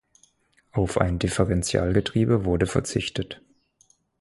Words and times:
Auf 0.71 0.99
ein 0.99 1.19
Differentialgetriebe 1.19 2.43
wurde 2.43 2.65
verzichtet. 2.65 3.39